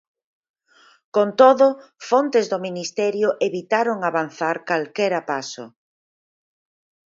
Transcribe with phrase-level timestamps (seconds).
[1.15, 1.67] Con todo,
[2.09, 5.65] fontes do Ministerio evitaron avanzar calquera paso.